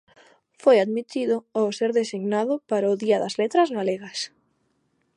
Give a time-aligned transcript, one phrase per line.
[0.61, 4.19] Foi admitido ao ser designado para o Día das Letras Galegas.